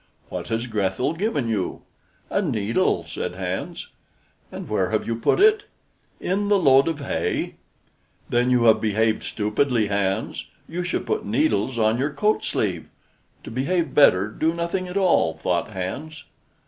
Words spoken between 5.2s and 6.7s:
it?" "In the